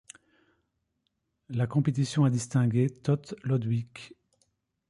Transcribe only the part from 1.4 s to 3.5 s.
La compétition a distingué Todd